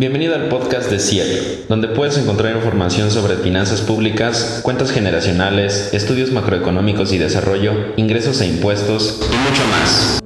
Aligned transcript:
Bienvenido 0.00 0.34
al 0.34 0.48
podcast 0.48 0.90
de 0.90 0.98
CIEP, 0.98 1.68
donde 1.68 1.86
puedes 1.86 2.16
encontrar 2.16 2.56
información 2.56 3.10
sobre 3.10 3.36
finanzas 3.36 3.82
públicas, 3.82 4.60
cuentas 4.62 4.92
generacionales, 4.92 5.92
estudios 5.92 6.32
macroeconómicos 6.32 7.12
y 7.12 7.18
desarrollo, 7.18 7.92
ingresos 7.98 8.40
e 8.40 8.46
impuestos 8.46 9.20
y 9.20 9.36
mucho 9.36 9.62
más. 9.66 10.20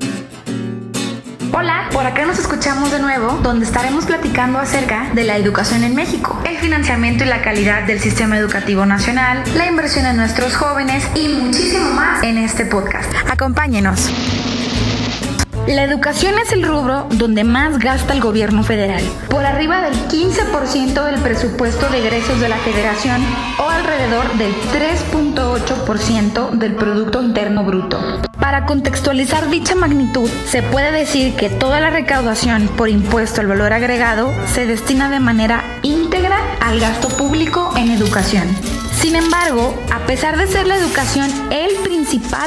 Hola, 1.52 1.88
por 1.92 2.06
acá 2.06 2.24
nos 2.24 2.38
escuchamos 2.38 2.92
de 2.92 3.00
nuevo, 3.00 3.40
donde 3.42 3.66
estaremos 3.66 4.04
platicando 4.04 4.60
acerca 4.60 5.10
de 5.12 5.24
la 5.24 5.36
educación 5.38 5.82
en 5.82 5.96
México, 5.96 6.40
el 6.48 6.56
financiamiento 6.58 7.24
y 7.24 7.26
la 7.26 7.42
calidad 7.42 7.82
del 7.82 7.98
sistema 7.98 8.38
educativo 8.38 8.86
nacional, 8.86 9.42
la 9.56 9.66
inversión 9.66 10.06
en 10.06 10.16
nuestros 10.16 10.54
jóvenes 10.54 11.04
y 11.16 11.26
muchísimo 11.26 11.90
más 11.94 12.22
en 12.22 12.38
este 12.38 12.64
podcast. 12.64 13.12
Acompáñenos. 13.28 14.08
La 15.66 15.82
educación 15.82 16.34
es 16.38 16.52
el 16.52 16.62
rubro 16.62 17.06
donde 17.12 17.42
más 17.42 17.78
gasta 17.78 18.12
el 18.12 18.20
gobierno 18.20 18.62
federal, 18.62 19.02
por 19.30 19.46
arriba 19.46 19.80
del 19.80 19.94
15% 20.08 21.04
del 21.06 21.20
presupuesto 21.22 21.88
de 21.88 22.00
egresos 22.00 22.38
de 22.38 22.50
la 22.50 22.58
federación 22.58 23.22
o 23.58 23.70
alrededor 23.70 24.30
del 24.34 24.52
3.8% 24.52 26.50
del 26.50 26.74
Producto 26.74 27.22
Interno 27.22 27.64
Bruto. 27.64 27.98
Para 28.38 28.66
contextualizar 28.66 29.48
dicha 29.48 29.74
magnitud, 29.74 30.28
se 30.46 30.62
puede 30.62 30.92
decir 30.92 31.34
que 31.34 31.48
toda 31.48 31.80
la 31.80 31.88
recaudación 31.88 32.68
por 32.68 32.90
impuesto 32.90 33.40
al 33.40 33.46
valor 33.46 33.72
agregado 33.72 34.34
se 34.52 34.66
destina 34.66 35.08
de 35.08 35.20
manera 35.20 35.64
íntegra 35.82 36.38
al 36.60 36.78
gasto 36.78 37.08
público 37.08 37.72
en 37.78 37.90
educación. 37.90 38.48
Sin 38.92 39.16
embargo, 39.16 39.74
a 39.90 40.00
pesar 40.06 40.36
de 40.36 40.46
ser 40.46 40.66
la 40.66 40.76
educación 40.76 41.30
el 41.50 41.74
principal 41.76 41.93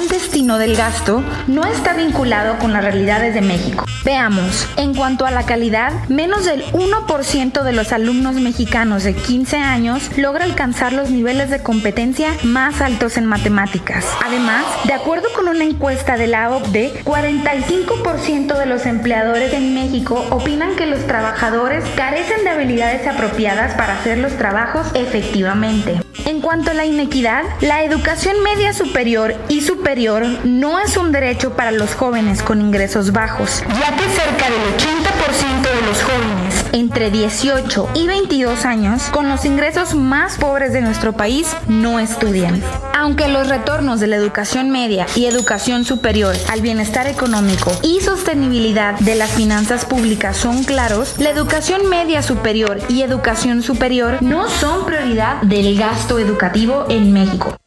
destino 0.10 0.58
del 0.58 0.76
gasto, 0.76 1.24
no 1.48 1.66
está 1.66 1.94
vinculado 1.94 2.58
con 2.60 2.72
las 2.72 2.84
realidades 2.84 3.34
de 3.34 3.42
México. 3.42 3.86
Veamos, 4.06 4.68
en 4.78 4.94
cuanto 4.94 5.26
a 5.26 5.32
la 5.32 5.46
calidad, 5.46 5.92
menos 6.08 6.46
del 6.46 6.64
1% 6.72 7.64
de 7.64 7.74
los 7.74 7.92
alumnos 7.92 8.36
mexicanos 8.36 9.04
de 9.04 9.14
15 9.14 9.58
años 9.58 10.12
logra 10.16 10.46
alcanzar 10.46 10.94
los 10.94 11.10
niveles 11.10 11.50
de 11.50 11.62
competencia 11.62 12.30
más 12.44 12.80
altos 12.82 13.18
en 13.18 13.26
matemáticas. 13.26 14.06
Además, 14.26 14.66
de 14.86 14.94
acuerdo 14.94 15.28
con 15.36 15.48
una 15.48 15.66
encuesta 15.66 16.16
de 16.16 16.28
la 16.28 16.50
OCDE, 16.52 17.04
45% 17.04 18.58
de 18.58 18.66
los 18.66 18.86
empleadores 18.86 19.54
en 19.54 19.74
México 19.74 20.26
opinan 20.30 20.76
que 20.76 20.86
los 20.86 21.06
trabajadores 21.06 21.84
carecen 21.96 22.44
de 22.46 22.52
habilidades 22.52 23.06
apropiadas 23.08 23.74
para 23.76 24.00
hacer 24.00 24.20
los 24.20 24.38
trabajos 24.38 24.88
efectivamente. 24.94 26.02
En 26.26 26.42
cuanto 26.42 26.72
a 26.72 26.74
la 26.74 26.86
inequidad, 26.86 27.44
la 27.62 27.84
educación 27.84 28.36
media 28.44 28.74
superior 28.74 29.36
y 29.50 29.57
superior 29.62 30.26
no 30.44 30.80
es 30.80 30.98
un 30.98 31.12
derecho 31.12 31.56
para 31.56 31.72
los 31.72 31.94
jóvenes 31.96 32.42
con 32.42 32.62
ingresos 32.62 33.12
bajos, 33.12 33.64
ya 33.68 33.96
que 33.96 34.04
cerca 34.10 34.50
del 34.50 34.62
80% 34.78 35.62
de 35.62 35.88
los 35.88 36.04
jóvenes 36.04 36.66
entre 36.74 37.10
18 37.12 37.90
y 37.96 38.08
22 38.08 38.66
años 38.66 39.04
con 39.12 39.30
los 39.30 39.46
ingresos 39.46 39.96
más 39.96 40.38
pobres 40.38 40.74
de 40.74 40.82
nuestro 40.82 41.14
país 41.14 41.56
no 41.68 42.00
estudian. 42.00 42.62
Aunque 42.96 43.28
los 43.28 43.48
retornos 43.48 44.00
de 44.00 44.08
la 44.08 44.16
educación 44.16 44.70
media 44.70 45.06
y 45.16 45.26
educación 45.26 45.86
superior 45.86 46.36
al 46.50 46.62
bienestar 46.62 47.08
económico 47.08 47.72
y 47.84 48.02
sostenibilidad 48.02 49.00
de 49.00 49.16
las 49.16 49.32
finanzas 49.32 49.86
públicas 49.86 50.38
son 50.38 50.64
claros, 50.64 51.16
la 51.18 51.30
educación 51.30 51.90
media 51.90 52.22
superior 52.22 52.80
y 52.90 53.02
educación 53.02 53.62
superior 53.62 54.22
no 54.22 54.50
son 54.50 54.86
prioridad 54.86 55.42
del 55.42 55.78
gasto 55.78 56.20
educativo 56.20 56.86
en 56.90 57.14
México. 57.14 57.58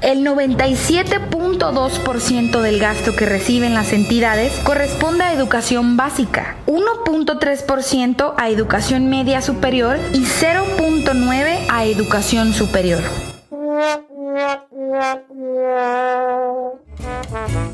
El 0.00 0.24
97.2% 0.24 2.60
del 2.60 2.78
gasto 2.78 3.16
que 3.16 3.26
reciben 3.26 3.74
las 3.74 3.92
entidades 3.92 4.52
corresponde 4.60 5.24
a 5.24 5.32
educación 5.32 5.96
básica, 5.96 6.54
1.3% 6.66 8.34
a 8.36 8.48
educación 8.48 9.08
media 9.08 9.42
superior 9.42 9.98
y 10.12 10.20
0.9% 10.20 11.66
a 11.68 11.84
educación 11.84 12.52
superior. 12.52 13.02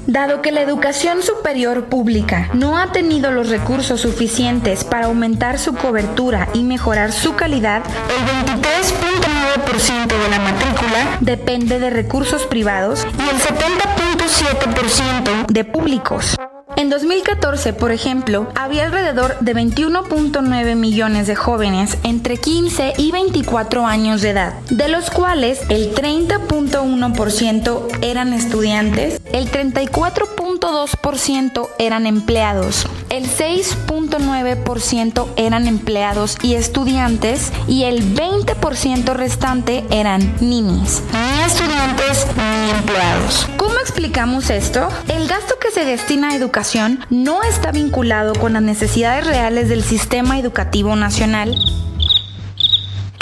Dado 0.06 0.42
que 0.42 0.52
la 0.52 0.60
educación 0.60 1.22
superior 1.22 1.86
pública 1.86 2.50
no 2.52 2.76
ha 2.76 2.92
tenido 2.92 3.30
los 3.30 3.48
recursos 3.48 4.02
suficientes 4.02 4.84
para 4.84 5.06
aumentar 5.06 5.58
su 5.58 5.74
cobertura 5.74 6.46
y 6.52 6.62
mejorar 6.62 7.10
su 7.12 7.36
calidad, 7.36 7.82
el 8.10 8.26
23.9% 8.60 10.06
de 10.06 10.28
la 10.30 10.40
matrícula 10.40 11.16
depende 11.20 11.78
de 11.78 11.88
recursos 11.90 12.44
privados 12.46 13.06
y 13.18 13.28
el 13.28 13.38
70.7% 13.40 15.46
de 15.46 15.64
públicos. 15.64 16.36
En 16.84 16.90
2014, 16.90 17.72
por 17.72 17.90
ejemplo, 17.92 18.46
había 18.54 18.84
alrededor 18.84 19.38
de 19.40 19.56
21.9 19.56 20.76
millones 20.76 21.26
de 21.26 21.34
jóvenes 21.34 21.96
entre 22.02 22.36
15 22.36 22.92
y 22.98 23.10
24 23.10 23.86
años 23.86 24.20
de 24.20 24.28
edad, 24.28 24.52
de 24.68 24.88
los 24.88 25.08
cuales 25.08 25.62
el 25.70 25.94
30.1% 25.94 27.88
eran 28.02 28.34
estudiantes, 28.34 29.18
el 29.32 29.50
34.2% 29.50 31.70
eran 31.78 32.06
empleados, 32.06 32.86
el 33.08 33.30
6.9% 33.30 35.26
eran 35.36 35.66
empleados 35.66 36.36
y 36.42 36.52
estudiantes 36.52 37.50
y 37.66 37.84
el 37.84 38.14
20% 38.14 39.14
restante 39.14 39.86
eran 39.88 40.36
ninis, 40.42 41.02
ni 41.14 41.44
estudiantes 41.44 42.26
ni 42.36 42.72
empleados. 42.72 43.48
¿Cómo 43.84 43.90
explicamos 43.92 44.48
esto? 44.48 44.88
El 45.08 45.28
gasto 45.28 45.56
que 45.60 45.70
se 45.70 45.84
destina 45.84 46.30
a 46.30 46.34
educación 46.34 47.04
no 47.10 47.42
está 47.42 47.70
vinculado 47.70 48.32
con 48.32 48.54
las 48.54 48.62
necesidades 48.62 49.26
reales 49.26 49.68
del 49.68 49.84
sistema 49.84 50.38
educativo 50.38 50.96
nacional 50.96 51.54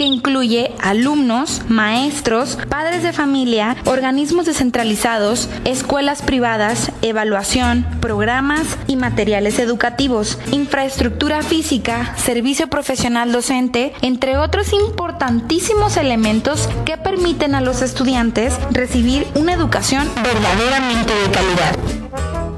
que 0.02 0.08
incluye 0.08 0.72
alumnos, 0.80 1.62
maestros, 1.68 2.58
padres 2.68 3.04
de 3.04 3.12
familia, 3.12 3.76
organismos 3.84 4.46
descentralizados, 4.46 5.48
escuelas 5.64 6.22
privadas, 6.22 6.90
evaluación, 7.02 7.86
programas 8.00 8.66
y 8.88 8.96
materiales 8.96 9.60
educativos, 9.60 10.41
infraestructura 10.50 11.42
física, 11.42 12.16
servicio 12.16 12.66
profesional 12.66 13.30
docente, 13.30 13.92
entre 14.02 14.38
otros 14.38 14.72
importantísimos 14.72 15.96
elementos 15.96 16.68
que 16.84 16.96
permiten 16.96 17.54
a 17.54 17.60
los 17.60 17.80
estudiantes 17.80 18.58
recibir 18.72 19.24
una 19.36 19.52
educación 19.52 20.10
verdaderamente 20.16 21.14
de 21.14 21.30
calidad. 21.30 21.92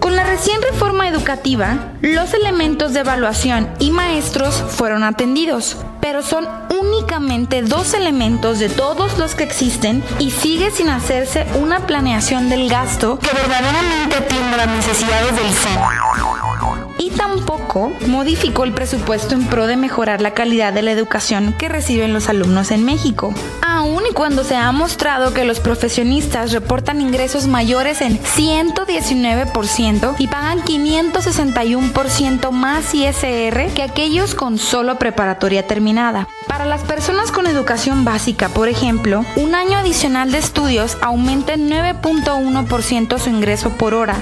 Con 0.00 0.16
la 0.16 0.24
recién 0.24 0.62
reforma 0.62 1.08
educativa, 1.08 1.92
los 2.00 2.32
elementos 2.32 2.92
de 2.92 3.00
evaluación 3.00 3.68
y 3.78 3.90
maestros 3.90 4.54
fueron 4.54 5.02
atendidos, 5.02 5.78
pero 6.00 6.22
son 6.22 6.46
únicamente 6.94 7.62
dos 7.62 7.94
elementos 7.94 8.58
de 8.58 8.68
todos 8.68 9.18
los 9.18 9.34
que 9.34 9.44
existen 9.44 10.02
y 10.18 10.30
sigue 10.30 10.70
sin 10.70 10.88
hacerse 10.88 11.46
una 11.60 11.86
planeación 11.86 12.48
del 12.48 12.68
gasto 12.68 13.18
que 13.18 13.30
verdaderamente 13.32 14.16
atienda 14.16 14.56
las 14.58 14.68
necesidades 14.68 15.34
del 15.36 15.52
centro 15.52 16.94
y 16.98 17.10
modificó 18.06 18.64
el 18.64 18.72
presupuesto 18.72 19.34
en 19.34 19.46
pro 19.46 19.66
de 19.66 19.76
mejorar 19.76 20.20
la 20.20 20.32
calidad 20.32 20.72
de 20.72 20.82
la 20.82 20.92
educación 20.92 21.52
que 21.58 21.68
reciben 21.68 22.12
los 22.12 22.28
alumnos 22.28 22.70
en 22.70 22.84
México. 22.84 23.34
Aún 23.62 24.04
y 24.08 24.12
cuando 24.12 24.44
se 24.44 24.54
ha 24.56 24.70
mostrado 24.72 25.34
que 25.34 25.44
los 25.44 25.60
profesionistas 25.60 26.52
reportan 26.52 27.00
ingresos 27.00 27.46
mayores 27.46 28.00
en 28.00 28.18
119% 28.20 30.14
y 30.18 30.28
pagan 30.28 30.62
561% 30.62 32.50
más 32.50 32.94
ISR 32.94 33.68
que 33.74 33.82
aquellos 33.82 34.34
con 34.34 34.58
solo 34.58 34.98
preparatoria 34.98 35.66
terminada. 35.66 36.28
Para 36.46 36.66
las 36.66 36.82
personas 36.82 37.32
con 37.32 37.46
educación 37.46 38.04
básica, 38.04 38.48
por 38.48 38.68
ejemplo, 38.68 39.24
un 39.36 39.54
año 39.54 39.78
adicional 39.78 40.30
de 40.30 40.38
estudios 40.38 40.96
aumenta 41.00 41.54
en 41.54 41.68
9.1% 41.68 43.18
su 43.18 43.30
ingreso 43.30 43.70
por 43.70 43.94
hora. 43.94 44.16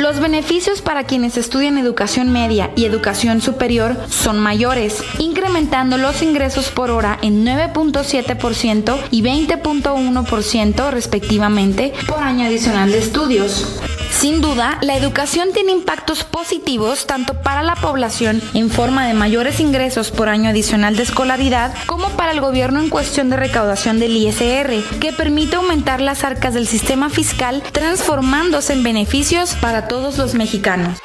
Los 0.00 0.18
beneficios 0.18 0.80
para 0.80 1.04
quienes 1.04 1.36
estudian 1.36 1.76
educación 1.76 2.32
media 2.32 2.70
y 2.74 2.86
educación 2.86 3.42
superior 3.42 3.98
son 4.08 4.38
mayores, 4.38 5.04
incrementando 5.18 5.98
los 5.98 6.22
ingresos 6.22 6.70
por 6.70 6.90
hora 6.90 7.18
en 7.20 7.44
9.7% 7.44 8.98
y 9.10 9.22
20.1% 9.22 10.90
respectivamente 10.90 11.92
por 12.08 12.20
año 12.20 12.46
adicional 12.46 12.90
de 12.90 12.98
estudios. 12.98 13.78
Sin 14.10 14.40
duda, 14.42 14.78
la 14.82 14.96
educación 14.96 15.48
tiene 15.52 15.72
impactos 15.72 16.24
positivos 16.24 17.06
tanto 17.06 17.34
para 17.34 17.62
la 17.62 17.74
población 17.74 18.42
en 18.54 18.70
forma 18.70 19.06
de 19.06 19.14
mayores 19.14 19.60
ingresos 19.60 20.10
por 20.10 20.28
año 20.28 20.50
adicional 20.50 20.96
de 20.96 21.04
escolaridad 21.04 21.72
como 21.86 22.10
para 22.10 22.32
el 22.32 22.40
gobierno 22.40 22.80
en 22.80 22.90
cuestión 22.90 23.30
de 23.30 23.36
recaudación 23.36 23.98
del 23.98 24.16
ISR, 24.16 24.98
que 25.00 25.12
permite 25.16 25.56
aumentar 25.56 26.00
las 26.00 26.24
arcas 26.24 26.54
del 26.54 26.66
sistema 26.66 27.08
fiscal 27.08 27.62
transformándose 27.72 28.74
en 28.74 28.82
beneficios 28.82 29.54
para 29.54 29.88
todos 29.88 30.18
los 30.18 30.34
mexicanos. 30.34 30.98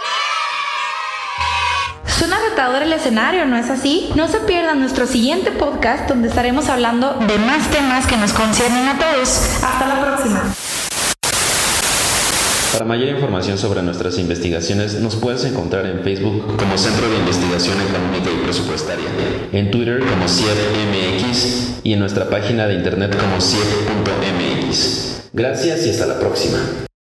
Suena 2.17 2.37
retador 2.49 2.81
el 2.81 2.93
escenario, 2.93 3.45
¿no 3.45 3.57
es 3.57 3.69
así? 3.69 4.09
No 4.15 4.27
se 4.27 4.39
pierdan 4.39 4.79
nuestro 4.79 5.05
siguiente 5.05 5.51
podcast 5.51 6.07
donde 6.07 6.29
estaremos 6.29 6.69
hablando 6.69 7.13
de 7.13 7.37
más 7.39 7.69
temas 7.69 8.07
que 8.07 8.17
nos 8.17 8.31
conciernen 8.31 8.87
a 8.87 8.97
todos. 8.97 9.63
Hasta 9.63 9.87
la 9.87 10.01
próxima. 10.01 10.43
Para 12.75 12.87
mayor 12.87 13.07
información 13.07 13.57
sobre 13.57 13.81
nuestras 13.81 14.19
investigaciones 14.19 14.99
nos 14.99 15.15
puedes 15.15 15.45
encontrar 15.45 15.85
en 15.85 16.01
Facebook 16.01 16.57
como 16.57 16.77
Centro 16.77 17.09
de 17.09 17.15
Investigación 17.19 17.77
Económica 17.79 18.29
y 18.29 18.43
Presupuestaria, 18.43 19.07
en 19.53 19.71
Twitter 19.71 20.01
como 20.01 20.27
CIEPMX 20.27 21.79
y 21.85 21.93
en 21.93 21.99
nuestra 21.99 22.29
página 22.29 22.67
de 22.67 22.73
internet 22.73 23.15
como 23.17 23.39
CIEP.mx. 23.39 25.29
Gracias 25.31 25.87
y 25.87 25.91
hasta 25.91 26.05
la 26.05 26.19
próxima. 26.19 26.59